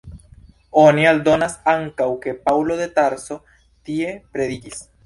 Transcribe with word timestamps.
Oni 0.83 1.05
aldonas 1.09 1.53
ankaŭ 1.75 2.09
ke 2.27 2.35
Paŭlo 2.49 2.81
de 2.83 2.91
Tarso 2.99 3.41
tie 3.93 4.19
predikis. 4.35 4.87